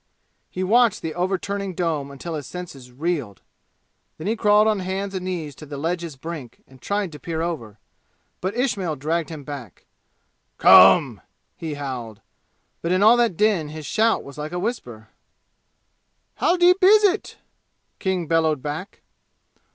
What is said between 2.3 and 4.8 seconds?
his senses reeled. Then he crawled on